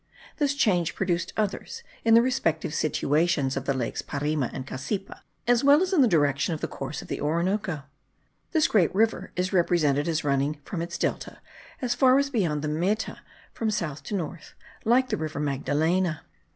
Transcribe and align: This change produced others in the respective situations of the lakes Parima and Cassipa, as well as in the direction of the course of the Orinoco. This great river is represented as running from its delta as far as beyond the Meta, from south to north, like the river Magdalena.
This 0.37 0.55
change 0.55 0.95
produced 0.95 1.31
others 1.37 1.83
in 2.03 2.15
the 2.15 2.23
respective 2.23 2.73
situations 2.73 3.55
of 3.55 3.65
the 3.65 3.73
lakes 3.75 4.01
Parima 4.01 4.49
and 4.51 4.65
Cassipa, 4.65 5.19
as 5.47 5.63
well 5.63 5.83
as 5.83 5.93
in 5.93 6.01
the 6.01 6.07
direction 6.07 6.55
of 6.55 6.59
the 6.61 6.67
course 6.67 7.03
of 7.03 7.07
the 7.07 7.21
Orinoco. 7.21 7.83
This 8.51 8.67
great 8.67 8.95
river 8.95 9.31
is 9.35 9.53
represented 9.53 10.07
as 10.07 10.23
running 10.23 10.59
from 10.65 10.81
its 10.81 10.97
delta 10.97 11.37
as 11.83 11.93
far 11.93 12.17
as 12.17 12.31
beyond 12.31 12.63
the 12.63 12.67
Meta, 12.67 13.19
from 13.53 13.69
south 13.69 14.01
to 14.05 14.15
north, 14.15 14.55
like 14.85 15.09
the 15.09 15.17
river 15.17 15.39
Magdalena. 15.39 16.23